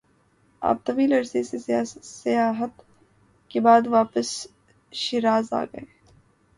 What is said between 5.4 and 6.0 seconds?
آگئے-